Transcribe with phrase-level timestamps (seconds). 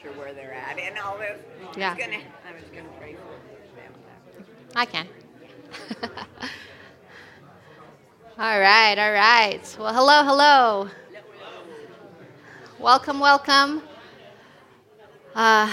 [0.00, 1.38] sure where they're at and all this.
[1.76, 1.90] Yeah.
[1.90, 3.20] I was gonna, I was gonna pray for
[3.76, 3.92] them.
[4.74, 5.08] I can.
[8.38, 9.76] all right, all right.
[9.78, 10.90] Well, hello, hello.
[12.78, 13.82] Welcome, welcome.
[15.34, 15.72] Uh,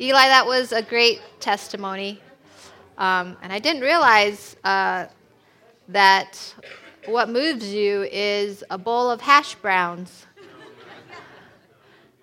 [0.00, 2.20] Eli, that was a great testimony.
[2.98, 5.06] Um, and I didn't realize uh,
[5.88, 6.54] that
[7.06, 10.27] what moves you is a bowl of hash browns.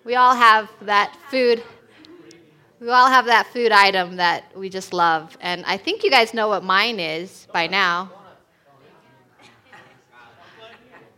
[0.06, 1.64] We all have that food.
[2.78, 5.36] We all have that food item that we just love.
[5.40, 8.12] And I think you guys know what mine is by now.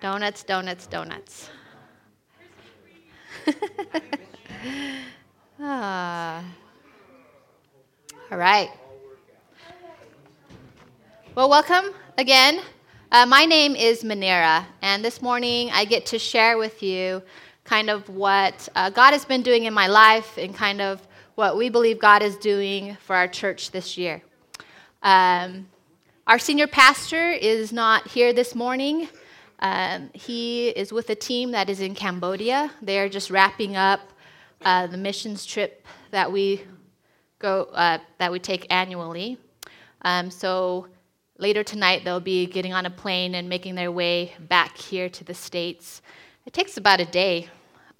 [0.00, 1.50] Donuts, donuts, donuts.
[5.60, 6.42] ah.
[8.32, 8.70] All right.
[11.34, 12.62] Well, welcome again.
[13.12, 17.22] Uh, my name is Manera, and this morning I get to share with you
[17.68, 21.54] kind of what uh, God has been doing in my life and kind of what
[21.58, 24.22] we believe God is doing for our church this year.
[25.02, 25.68] Um,
[26.26, 29.08] our senior pastor is not here this morning.
[29.60, 32.70] Um, he is with a team that is in Cambodia.
[32.80, 34.00] They are just wrapping up
[34.64, 36.62] uh, the missions trip that we
[37.38, 39.36] go uh, that we take annually.
[40.02, 40.86] Um, so
[41.36, 45.22] later tonight, they'll be getting on a plane and making their way back here to
[45.22, 46.00] the states.
[46.46, 47.48] It takes about a day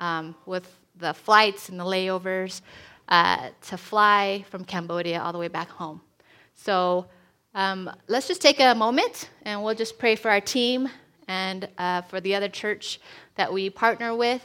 [0.00, 2.60] um, with the flights and the layovers
[3.08, 6.00] uh, to fly from Cambodia all the way back home.
[6.54, 7.06] So
[7.54, 10.88] um, let's just take a moment and we'll just pray for our team
[11.28, 13.00] and uh, for the other church
[13.36, 14.44] that we partner with,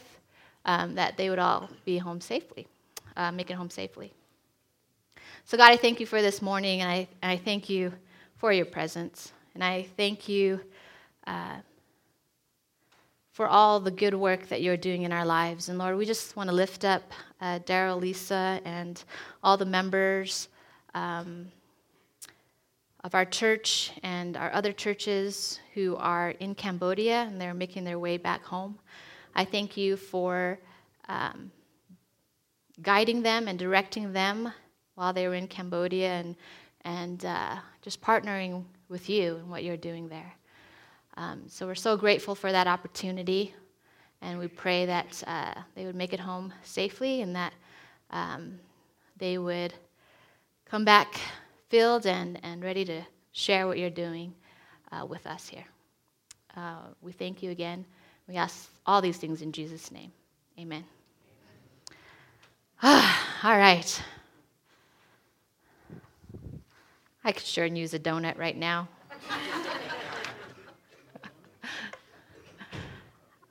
[0.66, 2.68] um, that they would all be home safely,
[3.18, 4.14] uh, make it home safely.
[5.46, 7.92] So, God, I thank you for this morning, and I, I thank you
[8.38, 9.34] for your presence.
[9.54, 10.62] And I thank you
[11.28, 11.58] uh,
[13.34, 15.68] for all the good work that you're doing in our lives.
[15.68, 19.04] And Lord, we just want to lift up uh, Daryl, Lisa, and
[19.44, 20.50] all the members
[20.94, 21.48] um,
[23.04, 27.98] of our church and our other churches who are in Cambodia and they're making their
[27.98, 28.78] way back home.
[29.36, 30.60] I thank you for
[31.10, 31.52] um,
[32.84, 34.54] guiding them and directing them
[34.94, 36.36] while they were in Cambodia and,
[36.82, 40.34] and uh, just partnering with you and what you're doing there.
[41.16, 43.54] Um, so we're so grateful for that opportunity,
[44.22, 47.54] and we pray that uh, they would make it home safely and that
[48.10, 48.60] um,
[49.18, 49.74] they would
[50.66, 51.20] come back
[51.70, 53.02] filled and, and ready to
[53.32, 54.34] share what you're doing
[54.92, 55.66] uh, with us here.
[56.56, 57.86] Uh, we thank you again.
[58.28, 60.12] We ask all these things in Jesus' name.
[60.60, 60.84] Amen.
[62.84, 64.02] all right.
[67.24, 68.88] I could sure use a donut right now.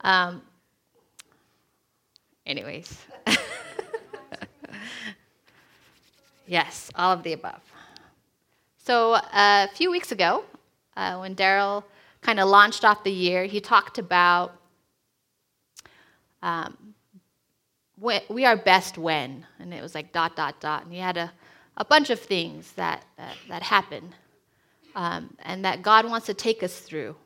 [0.03, 0.43] um,
[2.47, 2.97] anyways.
[6.47, 7.61] yes, all of the above.
[8.79, 10.45] So, uh, a few weeks ago,
[10.97, 11.85] uh, when Daryl
[12.21, 14.57] kind of launched off the year, he talked about
[16.43, 16.77] um,
[18.29, 20.83] we are best when, and it was like dot, dot, dot.
[20.85, 21.33] And he had a
[21.77, 24.15] a bunch of things that, that, that happen
[24.95, 27.17] um, and that God wants to take us through,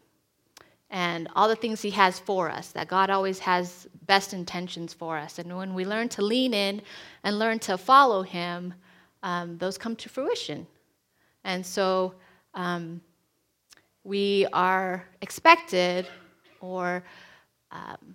[0.90, 5.18] and all the things He has for us, that God always has best intentions for
[5.18, 5.38] us.
[5.38, 6.82] And when we learn to lean in
[7.24, 8.74] and learn to follow Him,
[9.22, 10.66] um, those come to fruition.
[11.44, 12.14] And so
[12.54, 13.00] um,
[14.04, 16.06] we are expected,
[16.60, 17.02] or
[17.72, 18.14] um,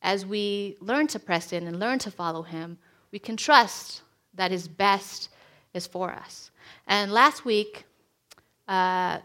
[0.00, 2.78] as we learn to press in and learn to follow Him,
[3.12, 4.02] we can trust
[4.34, 5.28] that His best
[5.74, 6.50] is for us.
[6.86, 7.84] And last week,
[8.68, 9.18] uh,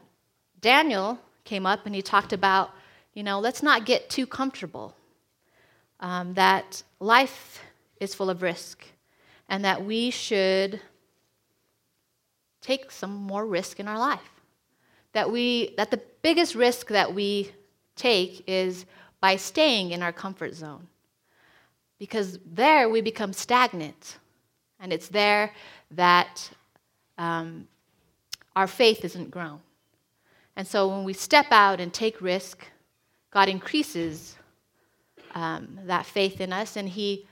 [0.59, 2.71] Daniel came up and he talked about,
[3.13, 4.95] you know, let's not get too comfortable.
[5.99, 7.61] Um, that life
[7.99, 8.83] is full of risk,
[9.47, 10.81] and that we should
[12.61, 14.41] take some more risk in our life.
[15.13, 17.51] That we that the biggest risk that we
[17.95, 18.85] take is
[19.19, 20.87] by staying in our comfort zone.
[21.99, 24.17] Because there we become stagnant.
[24.79, 25.53] And it's there
[25.91, 26.49] that
[27.19, 27.67] um,
[28.55, 29.59] our faith isn't grown.
[30.61, 32.67] And so when we step out and take risk,
[33.31, 34.35] God increases
[35.33, 37.25] um, that faith in us, and He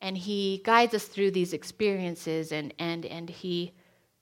[0.00, 3.74] and He guides us through these experiences, and and and He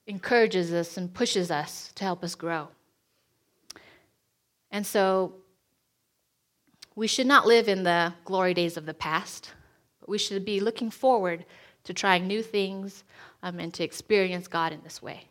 [0.09, 2.67] encourages us and pushes us to help us grow.
[4.73, 5.35] And so
[6.97, 9.53] we should not live in the glory days of the past,
[10.01, 11.45] but we should be looking forward
[11.85, 13.05] to trying new things
[13.45, 15.30] um, and to experience God in this way.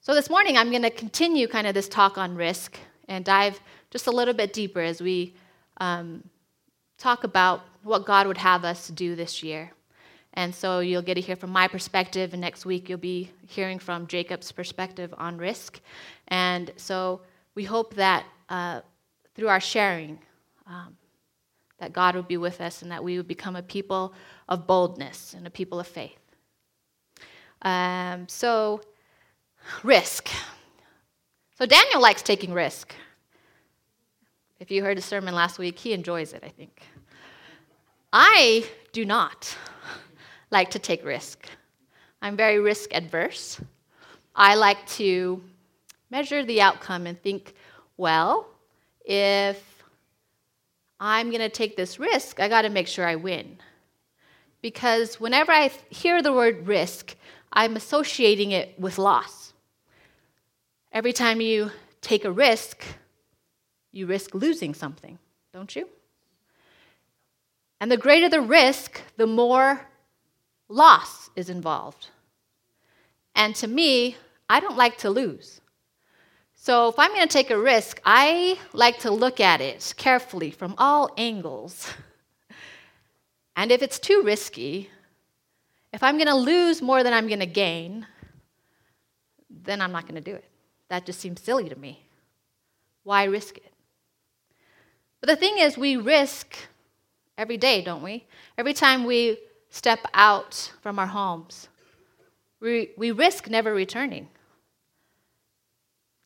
[0.00, 2.78] So, this morning, I'm going to continue kind of this talk on risk
[3.08, 3.60] and dive
[3.90, 5.34] just a little bit deeper as we
[5.78, 6.22] um,
[6.98, 9.72] talk about what God would have us do this year.
[10.34, 13.80] And so you'll get to hear from my perspective, and next week you'll be hearing
[13.80, 15.80] from Jacob's perspective on risk.
[16.28, 17.22] And so
[17.56, 18.82] we hope that uh,
[19.34, 20.20] through our sharing,
[20.68, 20.96] um,
[21.80, 24.14] that God would be with us and that we would become a people
[24.48, 26.20] of boldness and a people of faith.
[27.62, 28.80] Um, so,
[29.82, 30.28] risk.
[31.58, 32.94] So, Daniel likes taking risk.
[34.60, 36.82] If you heard his sermon last week, he enjoys it, I think.
[38.12, 39.56] I do not
[40.50, 41.48] like to take risk.
[42.20, 43.60] I'm very risk adverse.
[44.34, 45.42] I like to
[46.10, 47.54] measure the outcome and think,
[47.96, 48.48] well,
[49.04, 49.62] if
[51.00, 53.58] I'm going to take this risk, I got to make sure I win.
[54.62, 57.14] Because whenever I hear the word risk,
[57.52, 59.47] I'm associating it with loss.
[60.92, 61.70] Every time you
[62.00, 62.84] take a risk,
[63.92, 65.18] you risk losing something,
[65.52, 65.88] don't you?
[67.80, 69.86] And the greater the risk, the more
[70.68, 72.08] loss is involved.
[73.34, 74.16] And to me,
[74.48, 75.60] I don't like to lose.
[76.54, 80.50] So if I'm going to take a risk, I like to look at it carefully
[80.50, 81.92] from all angles.
[83.56, 84.88] And if it's too risky,
[85.92, 88.06] if I'm going to lose more than I'm going to gain,
[89.50, 90.44] then I'm not going to do it.
[90.88, 92.02] That just seems silly to me.
[93.04, 93.72] Why risk it?
[95.20, 96.56] But the thing is, we risk
[97.36, 98.26] every day, don't we?
[98.56, 99.38] Every time we
[99.70, 101.68] step out from our homes,
[102.60, 104.28] we, we risk never returning.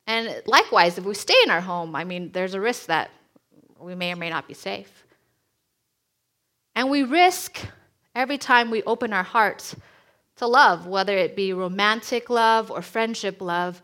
[0.06, 3.10] And likewise, if we stay in our home, I mean, there's a risk that
[3.78, 5.04] we may or may not be safe.
[6.74, 7.60] And we risk
[8.14, 9.76] every time we open our hearts
[10.36, 13.82] to love, whether it be romantic love or friendship love.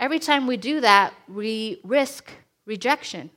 [0.00, 2.30] Every time we do that, we risk
[2.64, 3.28] rejection.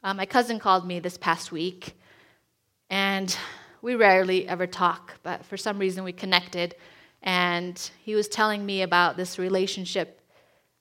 [0.00, 1.96] Uh, my cousin called me this past week,
[2.88, 3.36] and
[3.82, 6.76] we rarely ever talk, but for some reason we connected.
[7.20, 10.20] And he was telling me about this relationship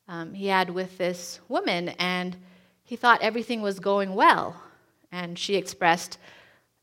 [0.07, 2.38] um, he had with this woman, and
[2.83, 4.62] he thought everything was going well.
[5.12, 6.19] And she expressed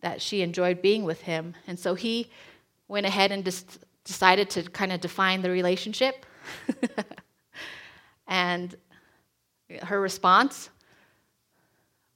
[0.00, 1.55] that she enjoyed being with him.
[1.69, 2.31] And so he
[2.88, 3.49] went ahead and
[4.02, 6.26] decided to kind of define the relationship.
[8.48, 8.74] and
[9.82, 10.70] her response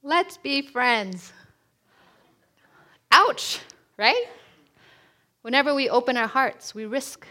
[0.05, 1.31] Let's be friends.
[3.09, 3.61] Ouch,
[3.95, 4.25] right?
[5.43, 7.25] Whenever we open our hearts, we risk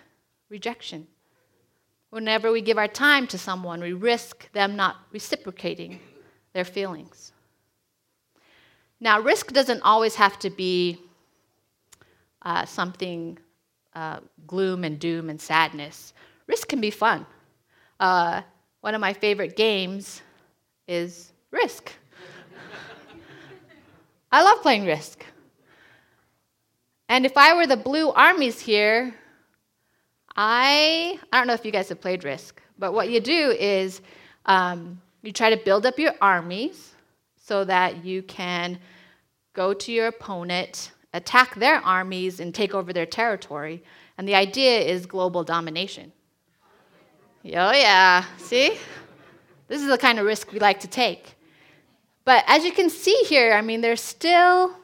[0.49, 1.07] rejection.
[2.09, 6.01] Whenever we give our time to someone, we risk them not reciprocating
[6.55, 7.33] their feelings.
[8.99, 10.99] Now, risk doesn't always have to be
[12.41, 13.39] uh, something
[13.95, 16.15] uh, gloom and doom and sadness.
[16.47, 17.27] Risk can be fun.
[18.01, 18.41] Uh,
[18.83, 20.23] one of my favorite games
[20.87, 21.93] is Risk.
[24.31, 25.25] I love playing Risk.
[27.09, 29.15] And if I were the blue armies here,
[30.35, 34.01] I I don't know if you guys have played Risk, but what you do is
[34.47, 36.93] um, you try to build up your armies
[37.37, 38.81] so that you can
[39.53, 43.85] go to your opponent, attack their armies, and take over their territory.
[44.19, 46.13] And the idea is global domination.
[47.45, 48.79] Oh yeah, see,
[49.67, 51.35] this is the kind of risk we like to take.
[52.25, 54.77] But as you can see here, I mean, there's still,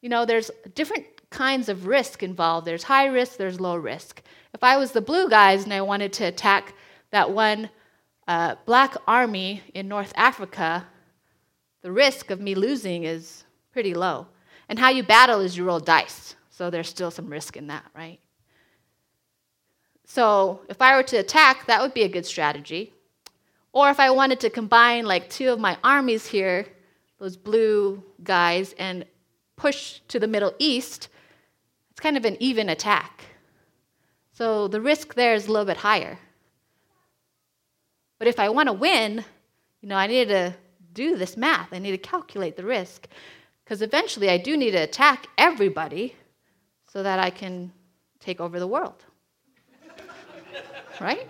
[0.00, 2.66] you know, there's different kinds of risk involved.
[2.66, 4.22] There's high risk, there's low risk.
[4.54, 6.74] If I was the blue guys and I wanted to attack
[7.10, 7.68] that one
[8.26, 10.86] uh, black army in North Africa,
[11.82, 14.28] the risk of me losing is pretty low.
[14.68, 16.36] And how you battle is you roll dice.
[16.48, 18.20] So there's still some risk in that, right?
[20.12, 22.92] So if I were to attack, that would be a good strategy.
[23.72, 26.66] Or if I wanted to combine like two of my armies here,
[27.20, 29.04] those blue guys, and
[29.54, 31.10] push to the Middle East,
[31.92, 33.24] it's kind of an even attack.
[34.32, 36.18] So the risk there is a little bit higher.
[38.18, 39.24] But if I want to win,
[39.80, 40.56] you know, I need to
[40.92, 41.72] do this math.
[41.72, 43.06] I need to calculate the risk.
[43.62, 46.16] Because eventually I do need to attack everybody
[46.92, 47.70] so that I can
[48.18, 49.04] take over the world.
[51.00, 51.28] Right?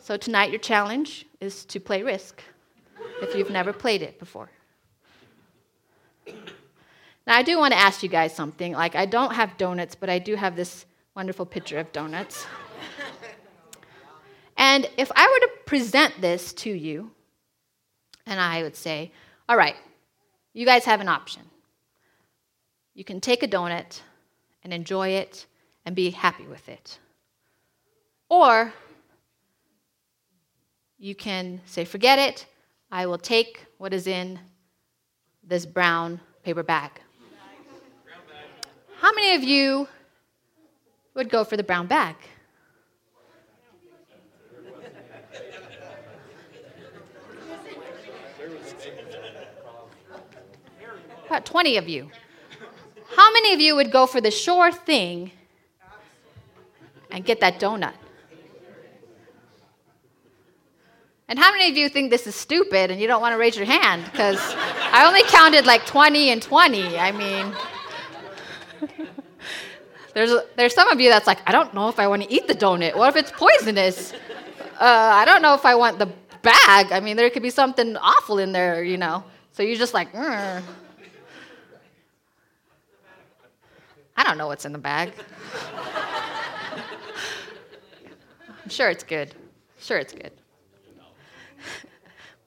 [0.00, 2.42] So tonight, your challenge is to play Risk
[3.22, 4.50] if you've never played it before.
[7.26, 8.72] Now, I do want to ask you guys something.
[8.72, 12.46] Like, I don't have donuts, but I do have this wonderful picture of donuts.
[14.58, 17.12] and if I were to present this to you,
[18.26, 19.10] and I would say,
[19.48, 19.76] all right,
[20.52, 21.42] you guys have an option.
[22.94, 24.00] You can take a donut
[24.62, 25.46] and enjoy it
[25.84, 26.98] and be happy with it.
[28.34, 28.72] Or
[30.98, 32.46] you can say, forget it,
[32.90, 34.40] I will take what is in
[35.44, 36.90] this brown paper bag?
[38.98, 39.86] How many of you
[41.14, 42.16] would go for the brown bag?
[51.26, 52.10] About 20 of you.
[53.14, 55.30] How many of you would go for the sure thing
[57.12, 57.94] and get that donut?
[61.34, 63.56] And how many of you think this is stupid and you don't want to raise
[63.56, 64.04] your hand?
[64.04, 64.38] Because
[64.92, 66.96] I only counted like 20 and 20.
[66.96, 67.52] I mean,
[70.14, 72.46] there's, there's some of you that's like, I don't know if I want to eat
[72.46, 72.94] the donut.
[72.94, 74.12] What if it's poisonous?
[74.12, 76.06] Uh, I don't know if I want the
[76.42, 76.92] bag.
[76.92, 79.24] I mean, there could be something awful in there, you know.
[79.50, 80.62] So you're just like, mm.
[84.16, 85.12] I don't know what's in the bag.
[88.62, 89.34] I'm sure it's good.
[89.80, 90.30] Sure, it's good.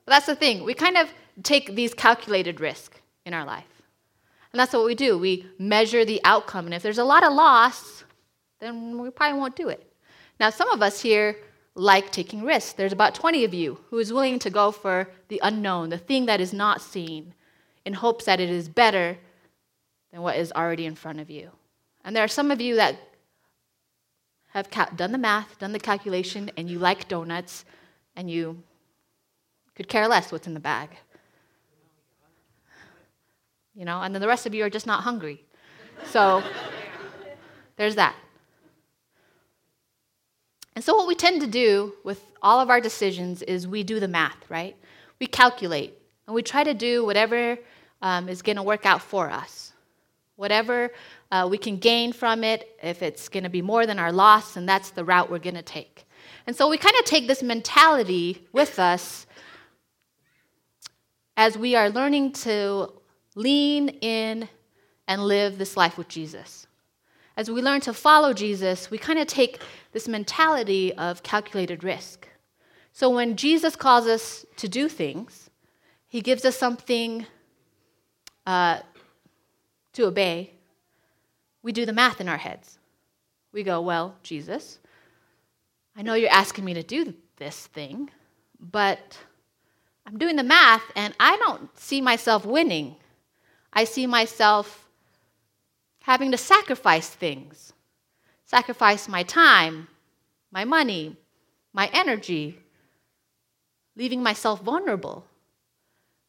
[0.08, 0.64] But that's the thing.
[0.64, 1.10] We kind of
[1.44, 3.66] take these calculated risks in our life.
[4.54, 5.18] And that's what we do.
[5.18, 6.64] We measure the outcome.
[6.64, 8.06] And if there's a lot of loss,
[8.62, 9.86] then we probably won't do it.
[10.40, 11.36] Now, some of us here
[11.76, 12.72] like taking risks.
[12.72, 16.26] There's about 20 of you who is willing to go for the unknown, the thing
[16.28, 17.34] that is not seen,
[17.84, 19.18] in hopes that it is better
[20.14, 21.52] than what is already in front of you.
[22.06, 22.96] And there are some of you that
[24.52, 27.66] have done the math, done the calculation, and you like donuts,
[28.16, 28.64] and you
[29.78, 30.90] could care less what's in the bag.
[33.76, 35.46] You know, and then the rest of you are just not hungry.
[36.06, 36.42] So
[37.76, 38.16] there's that.
[40.76, 44.00] And so, what we tend to do with all of our decisions is we do
[44.00, 44.76] the math, right?
[45.20, 45.94] We calculate
[46.26, 47.58] and we try to do whatever
[48.02, 49.74] um, is going to work out for us.
[50.38, 50.92] Whatever
[51.32, 54.58] uh, we can gain from it, if it's going to be more than our loss,
[54.58, 56.06] and that's the route we're going to take.
[56.48, 59.27] And so we kind of take this mentality with us
[61.38, 62.92] as we are learning to
[63.36, 64.50] lean in
[65.08, 66.66] and live this life with Jesus.
[67.38, 72.28] As we learn to follow Jesus, we kind of take this mentality of calculated risk.
[72.92, 75.52] So when Jesus calls us to do things,
[76.08, 77.28] he gives us something
[78.48, 78.80] uh,
[79.94, 80.52] to obey.
[81.62, 82.80] We do the math in our heads.
[83.54, 84.80] We go, Well, Jesus,
[85.96, 88.10] I know you're asking me to do this thing,
[88.60, 89.18] but
[90.08, 92.96] I'm doing the math and I don't see myself winning.
[93.74, 94.88] I see myself
[96.04, 97.74] having to sacrifice things,
[98.46, 99.90] sacrifice my time,
[100.50, 101.18] my money,
[101.74, 102.58] my energy,
[103.98, 105.26] leaving myself vulnerable.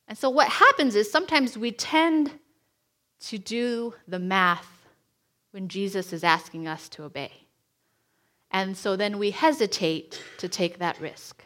[0.09, 2.33] And so what happens is sometimes we tend
[3.21, 4.87] to do the math
[5.53, 7.31] when Jesus is asking us to obey.
[8.51, 11.45] And so then we hesitate to take that risk.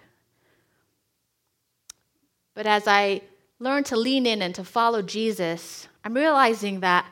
[2.54, 3.22] But as I
[3.58, 7.06] learn to lean in and to follow Jesus, I'm realizing that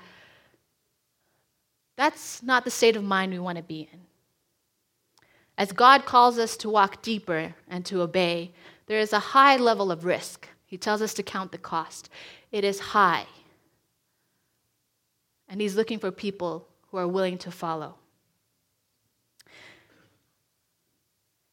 [1.97, 4.01] that's not the state of mind we want to be in.
[5.57, 8.53] As God calls us to walk deeper and to obey,
[8.87, 10.49] there is a high level of risk.
[10.65, 12.09] He tells us to count the cost.
[12.51, 13.27] It is high.
[15.49, 17.97] And He's looking for people who are willing to follow.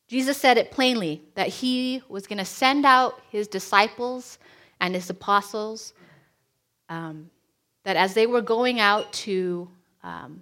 [0.08, 4.40] Jesus said it plainly that he was going to send out his disciples
[4.80, 5.94] and his apostles,
[6.88, 7.30] um,
[7.84, 9.70] that as they were going out to
[10.04, 10.42] um,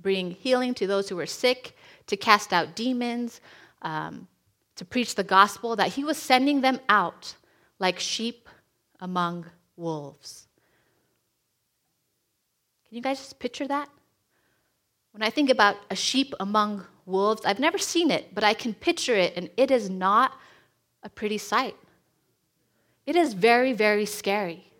[0.00, 3.40] bring healing to those who were sick, to cast out demons,
[3.82, 4.28] um,
[4.76, 7.34] to preach the gospel, that he was sending them out
[7.78, 8.48] like sheep
[9.00, 9.46] among
[9.76, 10.46] wolves.
[12.88, 13.88] Can you guys just picture that?
[15.12, 18.74] When I think about a sheep among wolves, I've never seen it, but I can
[18.74, 20.32] picture it, and it is not
[21.02, 21.76] a pretty sight.
[23.06, 24.70] It is very, very scary.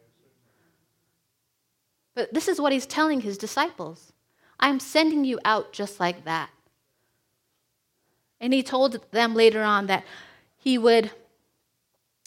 [2.14, 4.12] But this is what he's telling his disciples
[4.60, 6.48] I'm sending you out just like that.
[8.40, 10.04] And he told them later on that
[10.56, 11.10] he would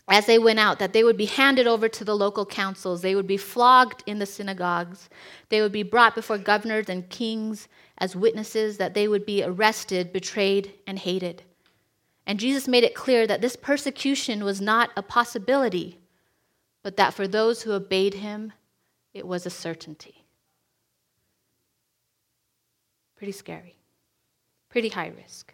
[0.10, 3.14] as they went out, that they would be handed over to the local councils, they
[3.14, 5.10] would be flogged in the synagogues,
[5.50, 10.14] they would be brought before governors and kings as witnesses, that they would be arrested,
[10.14, 11.44] betrayed, and hated.
[12.26, 15.98] And Jesus made it clear that this persecution was not a possibility,
[16.84, 18.54] but that for those who obeyed him,
[19.14, 20.26] it was a certainty.
[23.16, 23.76] Pretty scary,
[24.70, 25.54] pretty high risk.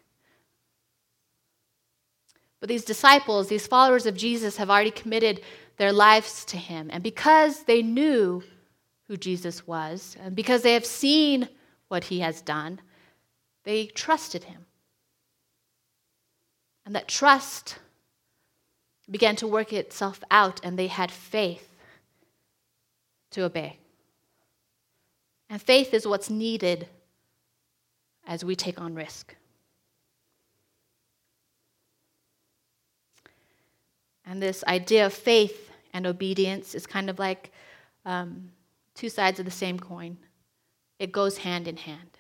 [2.60, 5.42] But these disciples, these followers of Jesus, have already committed
[5.78, 6.90] their lives to him.
[6.92, 8.44] And because they knew
[9.08, 11.50] who Jesus was, and because they have seen
[11.94, 12.82] what he has done,
[13.66, 14.66] they trusted him.
[16.88, 17.78] And that trust
[19.12, 21.70] began to work itself out, and they had faith
[23.30, 23.78] to obey.
[25.52, 26.88] And faith is what's needed
[28.26, 29.36] as we take on risk.
[34.26, 37.52] And this idea of faith and obedience is kind of like
[38.04, 38.50] um,
[38.96, 40.18] two sides of the same coin,
[41.00, 42.14] it goes hand in hand.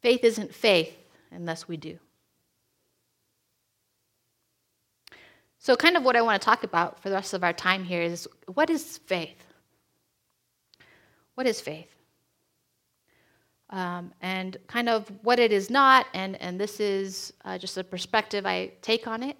[0.00, 0.96] Faith isn't faith
[1.30, 1.98] unless we do.
[5.58, 7.84] So, kind of what I want to talk about for the rest of our time
[7.84, 9.44] here is what is faith?
[11.34, 11.90] What is faith?
[13.70, 17.84] Um, and kind of what it is not, and, and this is uh, just a
[17.84, 19.36] perspective I take on it.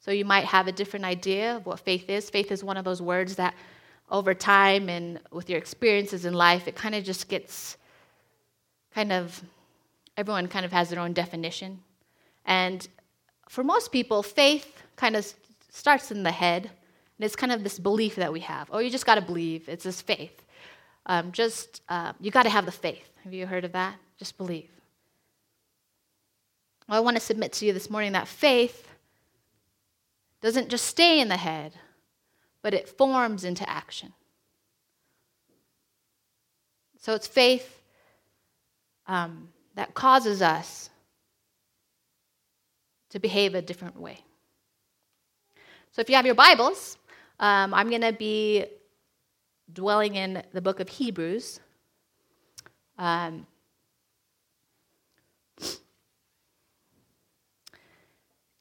[0.00, 2.28] So, you might have a different idea of what faith is.
[2.28, 3.54] Faith is one of those words that
[4.10, 7.76] over time and with your experiences in life, it kind of just gets
[8.94, 9.42] kind of,
[10.16, 11.80] everyone kind of has their own definition.
[12.44, 12.86] And
[13.48, 15.32] for most people, faith kind of
[15.70, 16.64] starts in the head.
[16.64, 18.68] And it's kind of this belief that we have.
[18.72, 19.68] Oh, you just got to believe.
[19.68, 20.44] It's this faith.
[21.06, 23.08] Um, just, uh, you got to have the faith.
[23.24, 23.96] Have you heard of that?
[24.18, 24.70] Just believe.
[26.88, 28.88] Well, I want to submit to you this morning that faith
[30.40, 31.72] doesn't just stay in the head,
[32.62, 34.12] but it forms into action.
[36.98, 37.80] So it's faith
[39.06, 40.90] um, that causes us
[43.10, 44.18] to behave a different way.
[45.92, 46.98] So if you have your Bibles,
[47.40, 48.66] um, I'm going to be
[49.72, 51.60] dwelling in the book of Hebrews.
[52.98, 53.46] Um,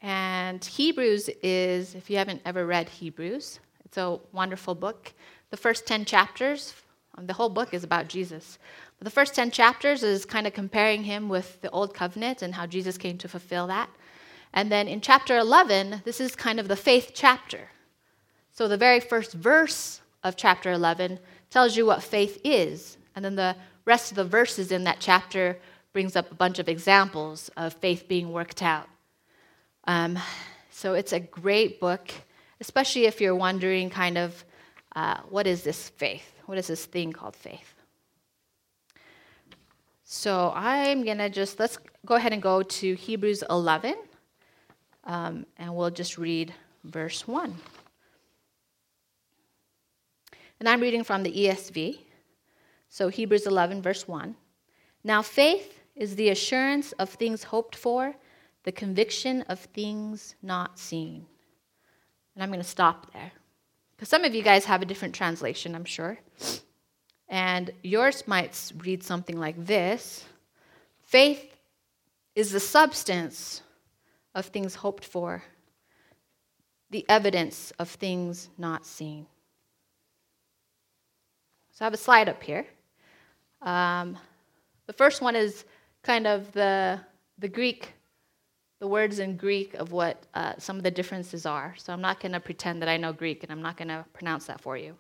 [0.02, 3.60] and Hebrews is, if you haven't ever read Hebrews,
[3.90, 5.14] it's a wonderful book.
[5.50, 6.76] The first 10 chapters,
[7.18, 8.60] um, the whole book is about Jesus.
[9.00, 12.54] But the first 10 chapters is kind of comparing him with the Old Covenant and
[12.54, 13.90] how Jesus came to fulfill that.
[14.54, 17.70] And then in chapter 11, this is kind of the faith chapter.
[18.52, 21.18] So the very first verse of chapter 11
[21.50, 22.98] tells you what faith is.
[23.16, 23.56] And then the
[23.86, 25.58] rest of the verses in that chapter
[25.94, 28.88] brings up a bunch of examples of faith being worked out.
[29.86, 30.20] Um,
[30.70, 32.12] so it's a great book,
[32.62, 34.44] especially if you're wondering kind of
[34.96, 36.34] uh, what is this faith?
[36.46, 37.76] What is this thing called faith?
[40.04, 43.96] So I'm going to just, let's go ahead and go to Hebrews 11.
[45.04, 47.56] Um, and we'll just read verse 1.
[50.60, 52.00] And I'm reading from the ESV.
[52.90, 54.36] So Hebrews 11, verse 1.
[55.04, 58.16] Now, faith is the assurance of things hoped for,
[58.64, 61.28] the conviction of things not seen.
[62.40, 63.34] And I'm going to stop there.
[63.92, 66.18] Because some of you guys have a different translation, I'm sure.
[67.28, 70.24] And yours might read something like this
[71.02, 71.58] Faith
[72.36, 73.62] is the substance
[74.34, 75.44] of things hoped for,
[76.92, 79.26] the evidence of things not seen.
[81.74, 82.66] So I have a slide up here.
[83.62, 84.18] Um,
[84.86, 85.66] the first one is
[86.04, 87.02] kind of the,
[87.38, 87.96] the Greek,
[88.80, 91.76] the words in Greek of what uh, some of the differences are.
[91.78, 94.06] So I'm not going to pretend that I know Greek and I'm not going to
[94.14, 94.96] pronounce that for you.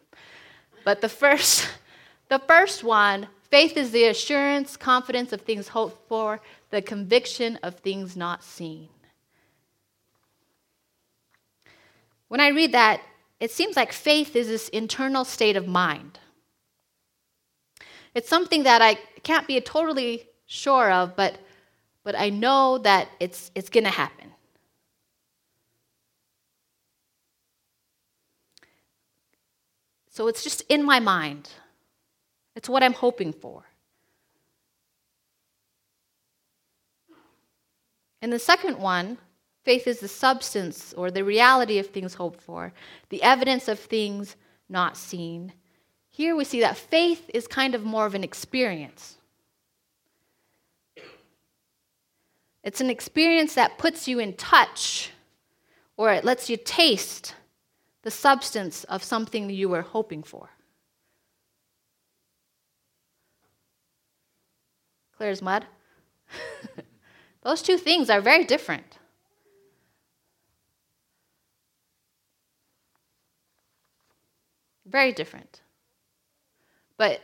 [0.83, 1.67] But the first,
[2.29, 7.75] the first one, faith is the assurance, confidence of things hoped for, the conviction of
[7.75, 8.89] things not seen.
[12.27, 13.01] When I read that,
[13.39, 16.19] it seems like faith is this internal state of mind.
[18.13, 21.37] It's something that I can't be totally sure of, but,
[22.03, 24.31] but I know that it's, it's going to happen.
[30.09, 31.49] So it's just in my mind.
[32.55, 33.63] It's what I'm hoping for.
[38.21, 39.17] And the second one
[39.69, 42.73] Faith is the substance or the reality of things hoped for,
[43.09, 44.35] the evidence of things
[44.67, 45.53] not seen.
[46.07, 49.18] Here we see that faith is kind of more of an experience.
[52.63, 55.11] It's an experience that puts you in touch
[55.97, 57.35] or it lets you taste
[58.03, 60.49] the substance of something you were hoping for.
[65.17, 65.65] Clear as mud?
[67.43, 68.97] Those two things are very different.
[74.85, 75.61] Very different.
[76.97, 77.21] But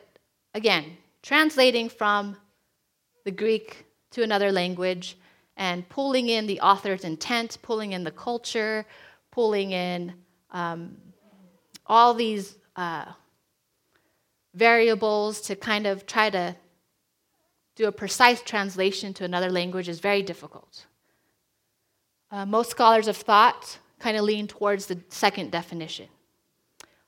[0.54, 2.38] again, translating from
[3.24, 5.18] the Greek to another language
[5.58, 8.86] and pulling in the author's intent, pulling in the culture,
[9.32, 10.14] pulling in
[10.52, 10.98] um,
[11.86, 13.06] all these uh,
[14.54, 16.56] variables to kind of try to
[17.76, 20.86] do a precise translation to another language is very difficult.
[22.32, 26.08] Uh, most scholars of thought kind of lean towards the second definition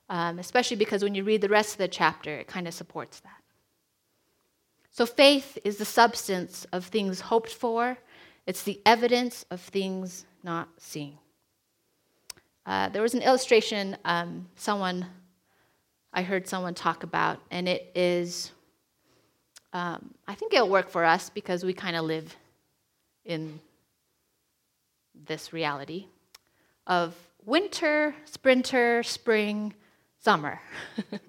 [0.08, 3.20] um, especially because when you read the rest of the chapter, it kind of supports
[3.20, 3.42] that.
[4.90, 7.98] So, faith is the substance of things hoped for,
[8.48, 11.18] it's the evidence of things not seen.
[12.64, 15.04] Uh, there was an illustration um, someone
[16.14, 18.52] I heard someone talk about, and it is,
[19.74, 22.34] um, I think it'll work for us because we kind of live
[23.26, 23.60] in
[25.26, 26.06] this reality
[26.86, 29.74] of winter, sprinter, spring,
[30.20, 30.58] summer.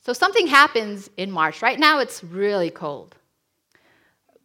[0.00, 1.62] so something happens in March.
[1.62, 3.14] Right now it's really cold.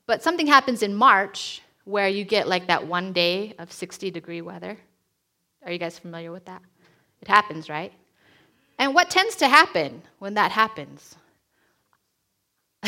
[0.08, 4.42] But something happens in March where you get like that one day of 60 degree
[4.42, 4.78] weather.
[5.66, 6.62] Are you guys familiar with that?
[7.22, 7.92] It happens, right?
[8.80, 11.16] And what tends to happen when that happens?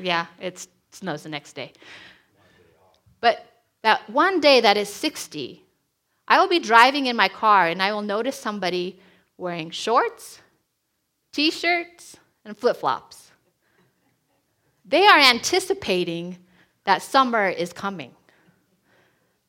[0.00, 1.72] yeah, it snows the next day.
[3.20, 3.44] But
[3.82, 5.62] that one day that is 60,
[6.28, 9.00] I will be driving in my car and I will notice somebody
[9.36, 10.40] wearing shorts,
[11.32, 13.27] t shirts, and flip flops.
[14.88, 16.38] They are anticipating
[16.84, 18.14] that summer is coming.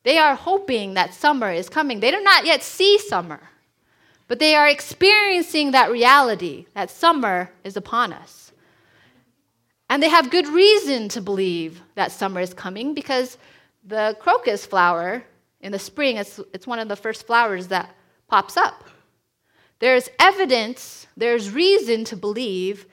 [0.02, 2.00] They are hoping that summer is coming.
[2.00, 3.40] They do not yet see summer,
[4.28, 8.52] but they are experiencing that reality that summer is upon us.
[9.88, 13.38] And they have good reason to believe that summer is coming because
[13.84, 15.24] the crocus flower
[15.60, 17.94] in the spring, it's, it's one of the first flowers that
[18.28, 18.84] pops up.
[19.78, 22.86] There's evidence, there's reason to believe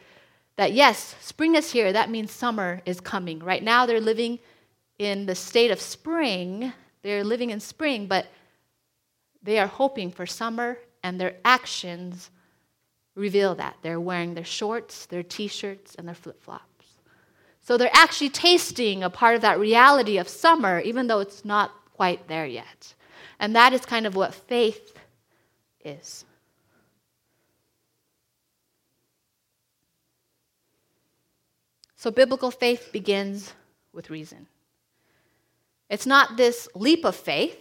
[0.57, 1.93] that yes, spring is here.
[1.93, 3.39] That means summer is coming.
[3.39, 4.39] Right now, they're living
[4.99, 6.73] in the state of spring.
[7.03, 8.27] They're living in spring, but
[9.41, 12.31] they are hoping for summer, and their actions
[13.15, 13.77] reveal that.
[13.81, 16.63] They're wearing their shorts, their t shirts, and their flip flops.
[17.61, 21.71] So they're actually tasting a part of that reality of summer, even though it's not
[21.93, 22.93] quite there yet.
[23.39, 24.97] And that is kind of what faith
[25.83, 26.25] is.
[32.07, 33.53] So, biblical faith begins
[33.91, 34.47] with reason.
[35.89, 37.59] It's not this leap of faith,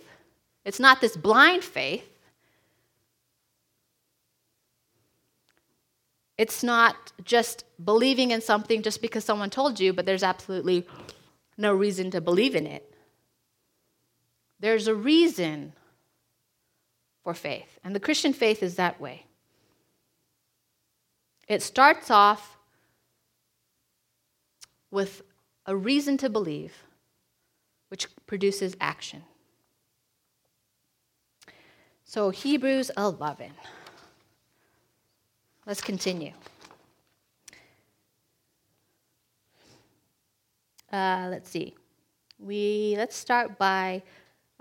[0.65, 2.09] it's not this blind faith.
[6.39, 10.87] It's not just believing in something just because someone told you, but there's absolutely
[11.59, 12.95] no reason to believe in it.
[14.61, 15.73] There's a reason
[17.25, 17.81] for faith.
[17.83, 19.27] And the Christian faith is that way.
[21.49, 22.56] It starts off
[24.97, 25.21] with
[25.67, 26.73] a reason to believe,
[27.91, 29.23] which produces action.
[32.07, 33.51] So, Hebrews 11.
[35.67, 36.33] Let's continue.
[40.91, 41.75] Uh, let's see.
[42.39, 44.03] We let's start by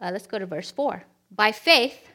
[0.02, 1.02] uh, let's go to verse 4.
[1.32, 2.10] By faith,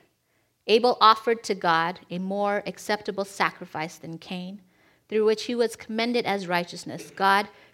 [0.67, 4.61] Abel offered to God a more acceptable sacrifice than Cain,
[5.09, 7.49] through which he was commended as righteousness, God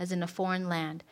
[0.00, 1.04] as in a foreign land,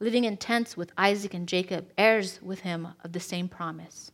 [0.00, 4.12] living in tents with Isaac and Jacob, heirs with him of the same promise.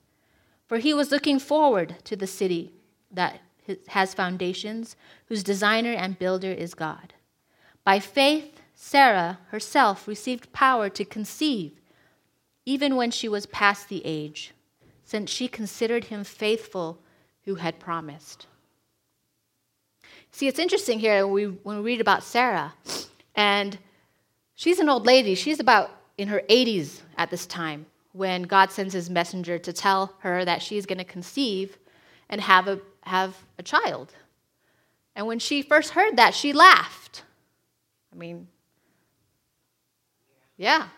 [0.66, 2.72] For he was looking forward to the city
[3.12, 3.40] that
[3.88, 7.14] has foundations, whose designer and builder is God.
[7.84, 11.72] By faith, Sarah herself received power to conceive,
[12.66, 14.54] even when she was past the age
[15.04, 16.98] since she considered him faithful
[17.44, 18.46] who had promised.
[20.32, 22.74] See, it's interesting here when we, when we read about Sarah,
[23.34, 23.78] and
[24.54, 25.34] she's an old lady.
[25.34, 30.14] She's about in her 80s at this time when God sends his messenger to tell
[30.20, 31.78] her that she's going to conceive
[32.28, 34.12] and have a, have a child.
[35.16, 37.22] And when she first heard that, she laughed.
[38.12, 38.48] I mean,
[40.56, 40.88] yeah.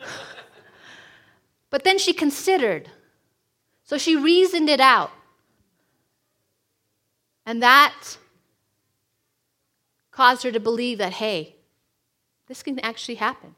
[1.70, 2.88] but then she considered
[3.92, 5.12] so she reasoned it out.
[7.44, 8.16] And that
[10.10, 11.56] caused her to believe that, hey,
[12.52, 13.54] this can actually happen.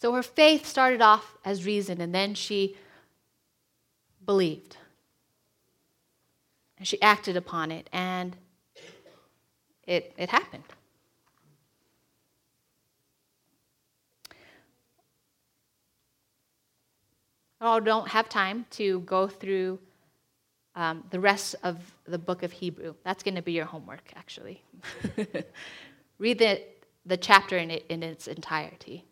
[0.00, 2.76] So her faith started off as reason, and then she
[4.26, 4.76] believed.
[6.78, 8.36] And she acted upon it, and
[9.86, 10.64] it, it happened.
[17.60, 19.78] I don't have time to go through
[20.74, 22.96] um, the rest of the book of Hebrew.
[23.04, 24.60] That's going to be your homework, actually.
[26.22, 26.62] Read the,
[27.04, 29.04] the chapter in, it, in its entirety.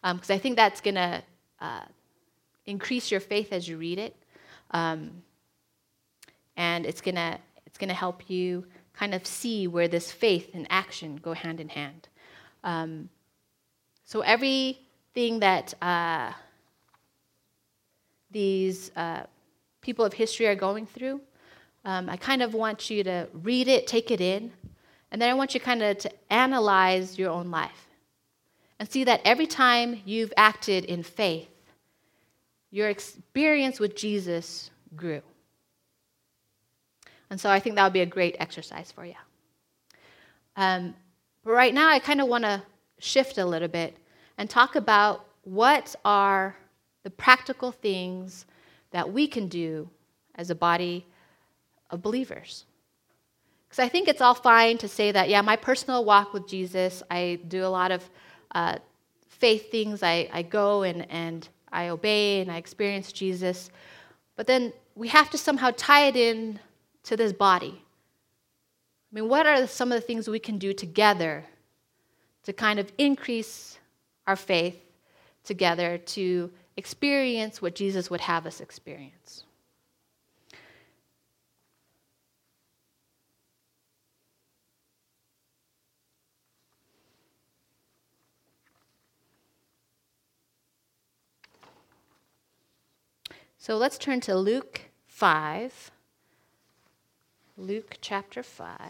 [0.00, 1.24] Because um, I think that's going to
[1.60, 1.84] uh,
[2.66, 4.14] increase your faith as you read it.
[4.70, 5.22] Um,
[6.56, 10.68] and it's going to it's to help you kind of see where this faith and
[10.70, 12.06] action go hand in hand.
[12.62, 13.08] Um,
[14.04, 16.30] so everything that uh,
[18.30, 19.24] these uh,
[19.80, 21.20] people of history are going through,
[21.84, 24.52] um, I kind of want you to read it, take it in,
[25.10, 27.88] and then I want you kind of to analyze your own life
[28.78, 31.48] and see that every time you've acted in faith,
[32.70, 35.22] your experience with Jesus grew.
[37.28, 39.14] And so I think that would be a great exercise for you.
[40.56, 40.94] Um,
[41.44, 42.62] but right now, I kind of want to
[42.98, 43.96] shift a little bit
[44.38, 46.56] and talk about what are
[47.02, 48.46] the practical things
[48.90, 49.88] that we can do
[50.34, 51.06] as a body
[51.90, 52.66] of believers.
[53.70, 57.02] Because I think it's all fine to say that, yeah, my personal walk with Jesus,
[57.10, 58.10] I do a lot of
[58.52, 58.78] uh,
[59.28, 60.02] faith things.
[60.02, 63.70] I, I go and, and I obey and I experience Jesus.
[64.36, 66.58] But then we have to somehow tie it in
[67.04, 67.82] to this body?
[69.12, 71.44] I mean, what are some of the things we can do together
[72.44, 73.78] to kind of increase
[74.26, 74.78] our faith
[75.44, 79.44] together to experience what Jesus would have us experience?
[93.62, 95.90] So let's turn to Luke 5.
[97.58, 98.80] Luke chapter 5.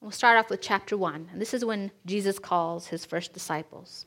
[0.00, 1.28] We'll start off with chapter 1.
[1.30, 4.06] And this is when Jesus calls his first disciples.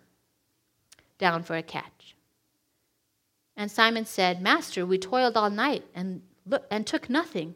[1.21, 2.15] down for a catch.
[3.55, 6.23] And Simon said, Master, we toiled all night and,
[6.69, 7.55] and took nothing.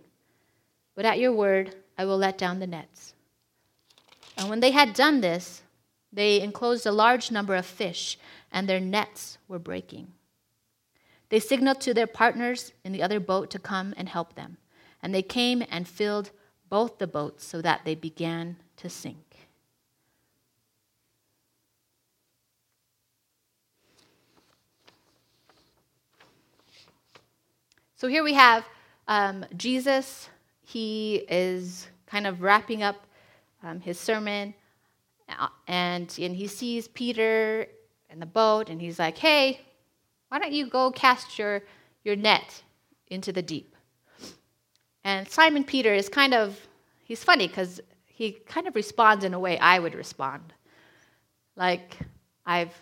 [0.95, 3.15] But at your word, I will let down the nets.
[4.37, 5.63] And when they had done this,
[6.13, 8.17] they enclosed a large number of fish,
[8.51, 10.13] and their nets were breaking.
[11.29, 14.57] They signaled to their partners in the other boat to come and help them.
[15.01, 16.29] And they came and filled
[16.69, 19.24] both the boats so that they began to sink.
[28.05, 28.63] So here we have
[29.07, 30.29] um, Jesus
[30.61, 32.97] he is kind of wrapping up
[33.63, 34.53] um, his sermon,
[35.27, 37.65] uh, and, and he sees Peter
[38.11, 39.59] in the boat, and he's like, hey,
[40.29, 41.63] why don't you go cast your,
[42.03, 42.61] your net
[43.07, 43.75] into the deep?
[45.03, 46.59] And Simon Peter is kind of,
[47.05, 50.53] he's funny because he kind of responds in a way I would respond.
[51.55, 51.97] Like,
[52.45, 52.79] I've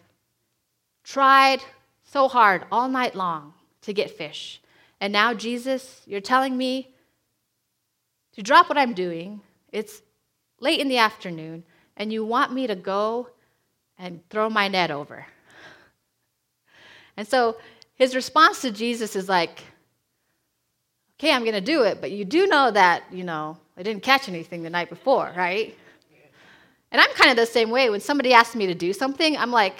[1.05, 1.61] tried
[2.03, 4.59] so hard all night long to get fish.
[5.01, 6.93] And now, Jesus, you're telling me
[8.33, 9.41] to drop what I'm doing.
[9.71, 10.01] It's
[10.59, 11.63] late in the afternoon,
[11.97, 13.29] and you want me to go
[13.97, 15.25] and throw my net over.
[17.17, 17.57] And so
[17.95, 19.63] his response to Jesus is like,
[21.19, 24.03] okay, I'm going to do it, but you do know that, you know, I didn't
[24.03, 25.77] catch anything the night before, right?
[26.91, 27.89] And I'm kind of the same way.
[27.89, 29.79] When somebody asks me to do something, I'm like,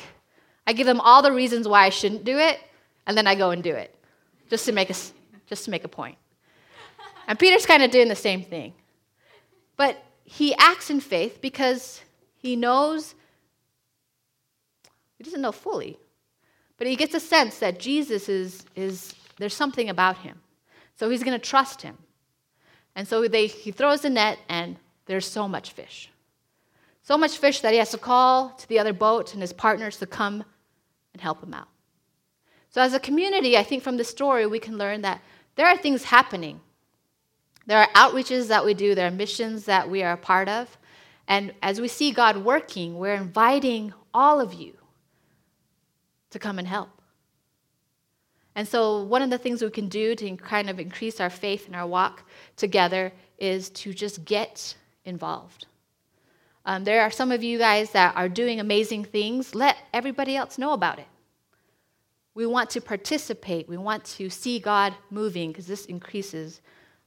[0.66, 2.60] I give them all the reasons why I shouldn't do it,
[3.06, 3.94] and then I go and do it,
[4.54, 4.96] just to make a,
[5.48, 6.16] just to make a point.
[7.28, 8.74] And Peter's kind of doing the same thing.
[9.78, 12.02] But he acts in faith because
[12.36, 13.16] he knows,
[15.18, 15.98] he doesn't know fully,
[16.78, 20.40] but he gets a sense that Jesus is, is there's something about him.
[20.98, 21.98] So he's going to trust him.
[22.96, 26.12] And so they, he throws the net, and there's so much fish.
[27.02, 29.98] So much fish that he has to call to the other boat and his partners
[29.98, 30.44] to come
[31.14, 31.73] and help him out.
[32.74, 35.22] So, as a community, I think from the story, we can learn that
[35.56, 36.60] there are things happening.
[37.68, 40.76] There are outreaches that we do, there are missions that we are a part of.
[41.28, 44.74] And as we see God working, we're inviting all of you
[46.32, 46.90] to come and help.
[48.56, 51.68] And so, one of the things we can do to kind of increase our faith
[51.68, 52.24] and our walk
[52.58, 55.68] together is to just get involved.
[56.66, 59.54] Um, there are some of you guys that are doing amazing things.
[59.54, 61.08] Let everybody else know about it.
[62.36, 66.62] We want to participate, we want to see God moving because this increases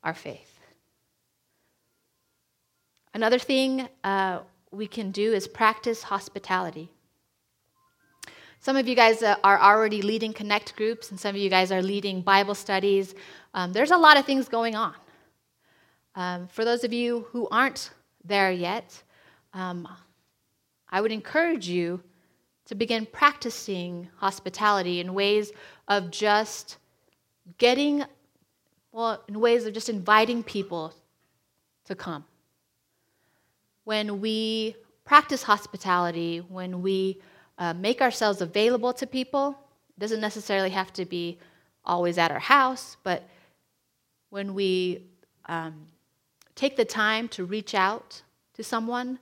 [0.04, 0.60] our faith.
[3.12, 6.90] Another thing uh, we can do is practice hospitality.
[8.60, 11.70] Some of you guys uh, are already leading connect groups, and some of you guys
[11.72, 13.14] are leading Bible studies.
[13.54, 14.94] Um, there's a lot of things going on.
[16.14, 17.90] Um, for those of you who aren't
[18.24, 19.02] there yet,
[19.54, 19.88] um,
[20.90, 22.02] I would encourage you
[22.66, 25.52] to begin practicing hospitality in ways
[25.88, 26.78] of just
[27.58, 28.04] getting,
[28.92, 30.92] well, in ways of just inviting people
[31.84, 32.24] to come.
[33.84, 37.22] When we practice hospitality, when we
[37.58, 39.56] uh, make ourselves available to people,
[39.96, 41.38] it doesn't necessarily have to be
[41.84, 43.28] always at our house, but
[44.30, 45.04] when we
[45.46, 45.86] um,
[46.56, 48.22] take the time to reach out
[48.54, 49.20] to someone,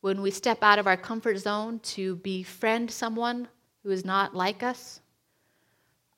[0.00, 3.48] when we step out of our comfort zone to befriend someone
[3.82, 5.00] who is not like us.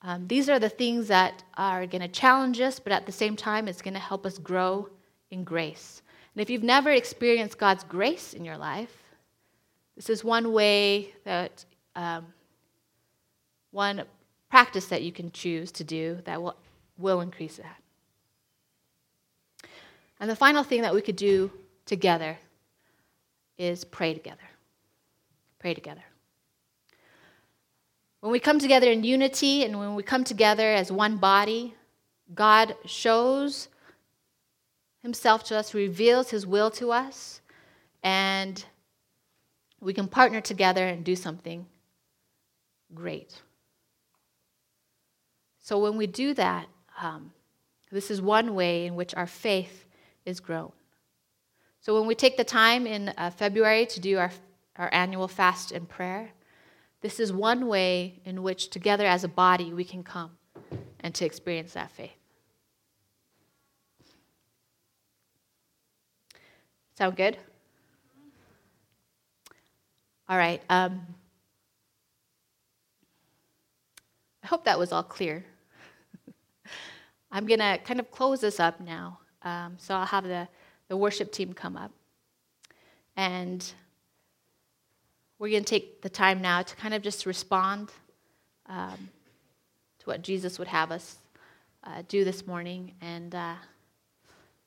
[0.01, 3.35] Um, these are the things that are going to challenge us, but at the same
[3.35, 4.89] time, it's going to help us grow
[5.31, 6.01] in grace.
[6.33, 8.95] And if you've never experienced God's grace in your life,
[9.95, 11.65] this is one way that,
[11.95, 12.27] um,
[13.71, 14.03] one
[14.49, 16.55] practice that you can choose to do that will,
[16.97, 17.81] will increase that.
[20.19, 21.51] And the final thing that we could do
[21.85, 22.37] together
[23.59, 24.41] is pray together.
[25.59, 26.01] Pray together.
[28.21, 31.75] When we come together in unity and when we come together as one body,
[32.33, 33.67] God shows
[35.03, 37.41] himself to us, reveals his will to us,
[38.03, 38.63] and
[39.79, 41.65] we can partner together and do something
[42.93, 43.41] great.
[45.59, 46.67] So when we do that,
[47.01, 47.31] um,
[47.91, 49.85] this is one way in which our faith
[50.25, 50.71] is grown.
[51.89, 54.29] So when we take the time in uh, February to do our,
[54.75, 56.29] our annual fast and prayer,
[57.01, 60.37] this is one way in which together as a body we can come
[60.99, 62.11] and to experience that faith.
[66.95, 67.37] Sound good?
[70.29, 70.61] All right.
[70.69, 71.01] Um,
[74.43, 75.43] I hope that was all clear.
[77.31, 79.21] I'm going to kind of close this up now.
[79.41, 80.47] Um, so I'll have the
[80.89, 81.91] the worship team come up.
[83.15, 83.65] And
[85.37, 87.91] we're going to take the time now to kind of just respond
[88.67, 89.09] um,
[89.99, 91.17] to what Jesus would have us
[91.85, 92.93] uh, do this morning.
[93.01, 93.55] And uh,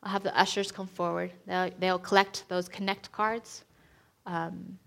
[0.02, 1.30] I'll have the ushers come forward.
[1.46, 3.64] They'll, they'll collect those connect cards
[4.24, 4.78] um,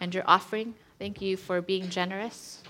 [0.00, 0.74] and your offering.
[0.98, 2.62] Thank you for being generous.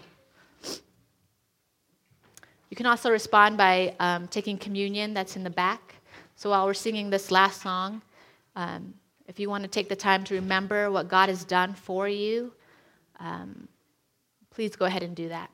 [2.71, 5.90] You can also respond by um, taking communion that's in the back.
[6.41, 8.01] So while we're singing this last song,
[8.57, 8.95] um,
[9.29, 12.55] if you want to take the time to remember what God has done for you,
[13.19, 13.69] um,
[14.49, 15.51] please go ahead and do that.